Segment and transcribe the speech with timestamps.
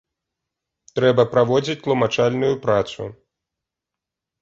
[0.99, 3.01] Трэба праводзіць тлумачальную працу.